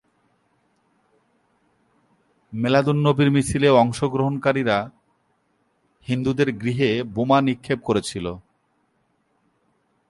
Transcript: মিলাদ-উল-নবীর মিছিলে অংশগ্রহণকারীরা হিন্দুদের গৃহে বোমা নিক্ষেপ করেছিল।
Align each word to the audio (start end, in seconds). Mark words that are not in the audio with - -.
মিলাদ-উল-নবীর 2.53 3.29
মিছিলে 3.31 3.69
অংশগ্রহণকারীরা 3.69 4.77
হিন্দুদের 6.07 6.49
গৃহে 6.51 6.89
বোমা 7.03 7.37
নিক্ষেপ 7.41 7.79
করেছিল। 7.83 8.25